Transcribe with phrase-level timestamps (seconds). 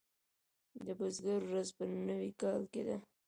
[0.85, 2.97] د بزګر ورځ په نوي کال کې ده.